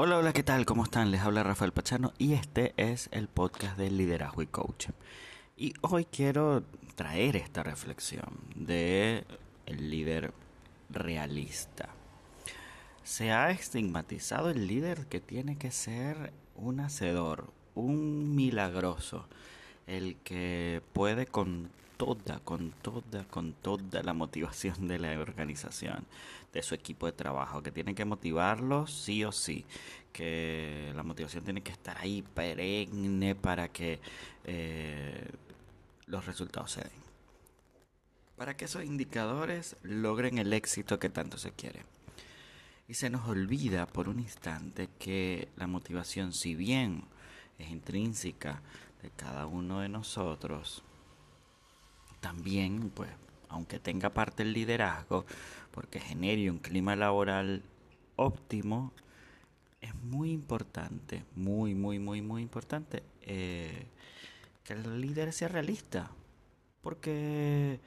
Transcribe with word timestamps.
Hola, 0.00 0.18
hola, 0.18 0.32
¿qué 0.32 0.44
tal? 0.44 0.64
¿Cómo 0.64 0.84
están? 0.84 1.10
Les 1.10 1.22
habla 1.22 1.42
Rafael 1.42 1.72
Pachano 1.72 2.12
y 2.18 2.34
este 2.34 2.72
es 2.76 3.08
el 3.10 3.26
podcast 3.26 3.76
de 3.76 3.90
liderazgo 3.90 4.42
y 4.42 4.46
coaching. 4.46 4.92
Y 5.56 5.74
hoy 5.80 6.04
quiero 6.04 6.62
traer 6.94 7.34
esta 7.34 7.64
reflexión 7.64 8.28
de 8.54 9.24
el 9.66 9.90
líder 9.90 10.32
realista. 10.88 11.88
Se 13.02 13.32
ha 13.32 13.50
estigmatizado 13.50 14.50
el 14.50 14.68
líder 14.68 15.06
que 15.06 15.18
tiene 15.18 15.58
que 15.58 15.72
ser 15.72 16.32
un 16.54 16.78
hacedor, 16.78 17.52
un 17.74 18.36
milagroso, 18.36 19.26
el 19.88 20.14
que 20.18 20.80
puede 20.92 21.26
con 21.26 21.70
toda, 21.98 22.38
con 22.40 22.70
toda, 22.70 23.24
con 23.24 23.52
toda 23.52 24.02
la 24.02 24.14
motivación 24.14 24.88
de 24.88 24.98
la 24.98 25.20
organización, 25.20 26.06
de 26.52 26.62
su 26.62 26.74
equipo 26.74 27.04
de 27.04 27.12
trabajo, 27.12 27.62
que 27.62 27.72
tiene 27.72 27.94
que 27.94 28.06
motivarlos 28.06 28.90
sí 28.90 29.24
o 29.24 29.32
sí, 29.32 29.66
que 30.12 30.92
la 30.94 31.02
motivación 31.02 31.44
tiene 31.44 31.62
que 31.62 31.72
estar 31.72 31.98
ahí 31.98 32.22
perenne 32.22 33.34
para 33.34 33.68
que 33.68 34.00
eh, 34.44 35.28
los 36.06 36.24
resultados 36.24 36.72
se 36.72 36.80
den. 36.80 37.08
Para 38.36 38.56
que 38.56 38.66
esos 38.66 38.84
indicadores 38.84 39.76
logren 39.82 40.38
el 40.38 40.52
éxito 40.52 40.98
que 40.98 41.10
tanto 41.10 41.36
se 41.36 41.50
quiere. 41.50 41.82
Y 42.86 42.94
se 42.94 43.10
nos 43.10 43.28
olvida 43.28 43.86
por 43.86 44.08
un 44.08 44.20
instante 44.20 44.88
que 44.98 45.48
la 45.56 45.66
motivación, 45.66 46.32
si 46.32 46.54
bien 46.54 47.04
es 47.58 47.68
intrínseca 47.70 48.62
de 49.02 49.10
cada 49.10 49.46
uno 49.46 49.80
de 49.80 49.88
nosotros, 49.88 50.84
también, 52.20 52.90
pues, 52.90 53.10
aunque 53.48 53.78
tenga 53.78 54.10
parte 54.10 54.42
el 54.42 54.52
liderazgo, 54.52 55.24
porque 55.70 56.00
genere 56.00 56.50
un 56.50 56.58
clima 56.58 56.96
laboral 56.96 57.62
óptimo, 58.16 58.92
es 59.80 59.94
muy 59.94 60.32
importante, 60.32 61.24
muy, 61.36 61.74
muy, 61.74 61.98
muy, 61.98 62.20
muy 62.20 62.42
importante 62.42 63.02
eh, 63.22 63.86
que 64.64 64.72
el 64.72 65.00
líder 65.00 65.32
sea 65.32 65.48
realista. 65.48 66.10
Porque 66.82 67.80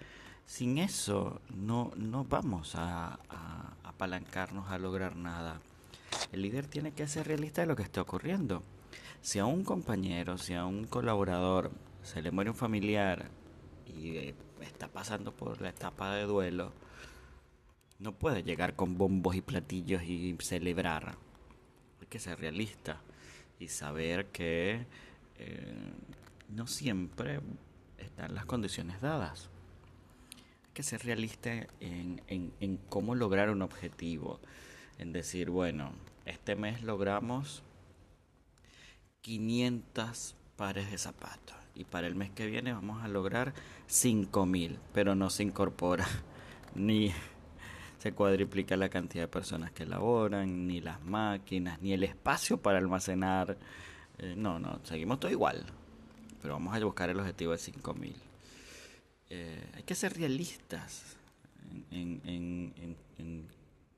sin 0.45 0.77
eso 0.77 1.41
no, 1.53 1.91
no 1.95 2.25
vamos 2.25 2.75
a, 2.75 3.19
a 3.29 3.73
apalancarnos 3.83 4.69
a 4.69 4.77
lograr 4.77 5.15
nada. 5.15 5.61
El 6.31 6.41
líder 6.41 6.67
tiene 6.67 6.91
que 6.91 7.07
ser 7.07 7.27
realista 7.27 7.61
de 7.61 7.67
lo 7.67 7.75
que 7.75 7.83
está 7.83 8.01
ocurriendo. 8.01 8.63
Si 9.21 9.39
a 9.39 9.45
un 9.45 9.63
compañero, 9.63 10.37
si 10.37 10.53
a 10.53 10.65
un 10.65 10.85
colaborador 10.85 11.71
se 12.03 12.21
le 12.21 12.31
muere 12.31 12.49
un 12.49 12.55
familiar 12.55 13.29
y 13.85 14.17
eh, 14.17 14.35
está 14.61 14.87
pasando 14.87 15.33
por 15.33 15.61
la 15.61 15.69
etapa 15.69 16.15
de 16.15 16.23
duelo, 16.23 16.73
no 17.99 18.13
puede 18.13 18.43
llegar 18.43 18.75
con 18.75 18.97
bombos 18.97 19.35
y 19.35 19.41
platillos 19.41 20.03
y 20.03 20.35
celebrar. 20.41 21.15
Hay 21.99 22.07
que 22.07 22.19
ser 22.19 22.39
realista 22.39 23.01
y 23.59 23.67
saber 23.67 24.27
que 24.27 24.85
eh, 25.37 25.93
no 26.49 26.67
siempre 26.67 27.39
están 27.97 28.33
las 28.33 28.45
condiciones 28.45 29.01
dadas. 29.01 29.49
Hay 30.65 30.73
que 30.73 30.83
ser 30.83 31.05
realista 31.05 31.53
en, 31.79 32.21
en, 32.27 32.53
en 32.59 32.77
cómo 32.77 33.13
lograr 33.13 33.49
un 33.49 33.61
objetivo. 33.61 34.39
En 34.97 35.13
decir, 35.13 35.49
bueno, 35.49 35.93
este 36.25 36.55
mes 36.55 36.81
logramos 36.83 37.63
500 39.21 40.35
pares 40.55 40.89
de 40.89 40.97
zapatos 40.97 41.55
y 41.75 41.85
para 41.85 42.07
el 42.07 42.15
mes 42.15 42.31
que 42.31 42.47
viene 42.47 42.73
vamos 42.73 43.03
a 43.03 43.07
lograr 43.07 43.53
5000, 43.87 44.79
pero 44.93 45.15
no 45.15 45.29
se 45.29 45.43
incorpora 45.43 46.07
ni 46.75 47.11
se 48.01 48.13
cuadriplica 48.13 48.75
la 48.77 48.89
cantidad 48.89 49.25
de 49.25 49.27
personas 49.27 49.71
que 49.71 49.85
laboran, 49.85 50.65
ni 50.65 50.81
las 50.81 50.99
máquinas, 51.03 51.79
ni 51.81 51.93
el 51.93 52.03
espacio 52.03 52.57
para 52.57 52.79
almacenar. 52.79 53.57
Eh, 54.17 54.33
no, 54.35 54.57
no, 54.57 54.79
seguimos 54.83 55.19
todo 55.19 55.31
igual, 55.31 55.63
pero 56.41 56.55
vamos 56.55 56.75
a 56.75 56.83
buscar 56.83 57.11
el 57.11 57.19
objetivo 57.19 57.51
de 57.51 57.59
5000. 57.59 58.15
Eh, 59.29 59.69
hay 59.75 59.83
que 59.83 59.93
ser 59.93 60.17
realistas 60.17 61.15
en, 61.91 62.73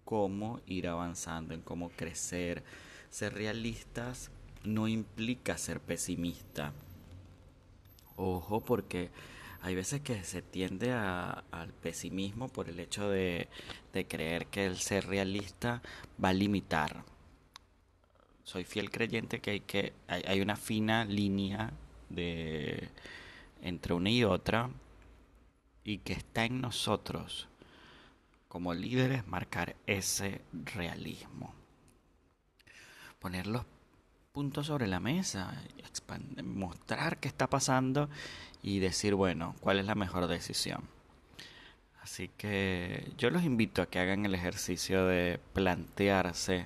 cómo 0.04 0.60
ir 0.68 0.90
avanzando, 0.90 1.54
en 1.54 1.62
cómo 1.62 1.90
crecer. 1.90 2.62
Ser 3.10 3.34
realistas 3.34 4.32
no 4.66 4.90
implica 4.90 5.58
ser 5.58 5.80
pesimista. 5.80 6.74
Ojo 8.16 8.62
porque 8.62 9.10
hay 9.62 9.76
veces 9.76 10.02
que 10.02 10.24
se 10.24 10.42
tiende 10.42 10.92
a, 10.92 11.46
al 11.52 11.74
pesimismo 11.74 12.50
por 12.50 12.68
el 12.68 12.80
hecho 12.80 13.10
de, 13.10 13.48
creer 14.10 14.48
que 14.48 14.66
el 14.66 14.78
ser 14.78 15.08
realista 15.08 15.82
va 16.22 16.30
a 16.30 16.34
limitar. 16.34 17.06
Soy 18.44 18.66
fiel 18.66 18.92
creyente 18.92 19.40
que 19.40 19.52
hay 19.52 19.60
que 19.62 19.94
hay, 20.08 20.42
una 20.42 20.58
fina 20.58 21.06
línea 21.06 21.72
entre 23.62 23.94
una 23.94 24.10
y 24.10 24.26
otra 24.26 24.70
y 25.86 26.00
que 26.00 26.12
está 26.14 26.44
en 26.44 26.60
nosotros 26.60 27.48
como 28.50 28.74
líderes 28.74 29.26
marcar 29.28 29.78
ese 29.88 30.42
realismo. 30.52 31.54
Poner 33.20 33.48
los 33.48 33.66
puntos 34.34 34.66
sobre 34.66 34.88
la 34.88 35.00
mesa, 35.00 35.54
mostrar 36.44 37.20
qué 37.20 37.28
está 37.28 37.48
pasando 37.48 38.10
y 38.64 38.80
decir, 38.80 39.14
bueno, 39.14 39.54
cuál 39.60 39.78
es 39.78 39.86
la 39.86 39.94
mejor 39.94 40.26
decisión. 40.26 40.90
Así 42.02 42.30
que 42.30 43.12
yo 43.16 43.30
los 43.30 43.44
invito 43.44 43.84
a 43.84 43.86
que 43.86 44.00
hagan 44.00 44.26
el 44.26 44.34
ejercicio 44.34 45.06
de 45.06 45.40
plantearse 45.54 46.66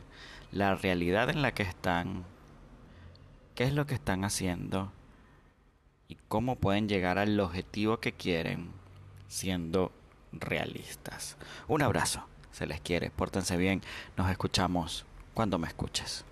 la 0.53 0.75
realidad 0.75 1.29
en 1.29 1.41
la 1.41 1.53
que 1.53 1.63
están, 1.63 2.23
qué 3.53 3.65
es 3.65 3.73
lo 3.73 3.85
que 3.85 3.95
están 3.95 4.23
haciendo 4.23 4.93
y 6.07 6.15
cómo 6.29 6.55
pueden 6.55 6.87
llegar 6.87 7.17
al 7.17 7.37
objetivo 7.37 7.99
que 7.99 8.13
quieren 8.13 8.69
siendo 9.27 9.91
realistas. 10.31 11.35
Un 11.67 11.81
abrazo, 11.81 12.25
se 12.51 12.65
les 12.65 12.79
quiere, 12.79 13.11
pórtense 13.11 13.57
bien, 13.57 13.81
nos 14.15 14.31
escuchamos 14.31 15.05
cuando 15.33 15.59
me 15.59 15.67
escuches. 15.67 16.23